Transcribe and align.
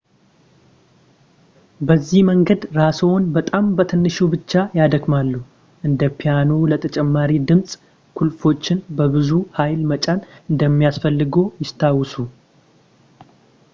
በዚህ 1.87 2.21
መንገድ 2.29 2.61
ራስዎን 2.77 3.25
በጣም 3.35 3.65
በትንሹ 3.77 4.17
ብቻ 4.31 4.49
ያደክማሉ 4.79 5.33
እንደ 5.87 6.09
ፒያኖ 6.21 6.49
ለተጨማሪ 6.71 7.35
ድምፅ 7.51 7.73
ቁልፎቹን 8.19 8.79
በብዙ 8.99 9.29
ኃይል 9.59 9.83
መጫን 9.93 10.25
እንደማያስፈልግዎ 10.53 11.45
ያስታውሱ 11.63 12.15